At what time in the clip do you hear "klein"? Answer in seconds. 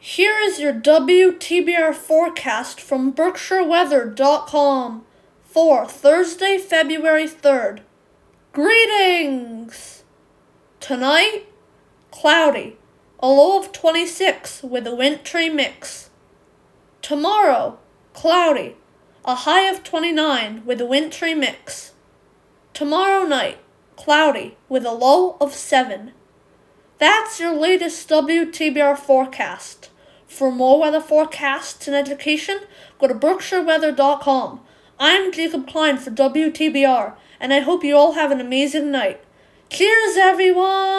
35.68-35.98